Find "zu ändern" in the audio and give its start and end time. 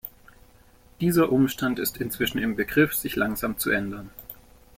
3.59-4.09